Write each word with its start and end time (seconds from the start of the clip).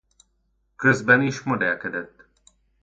Közben 0.75 1.21
is 1.21 1.43
modellkedett. 1.43 2.27